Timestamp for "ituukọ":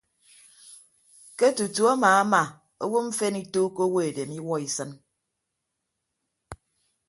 3.43-3.81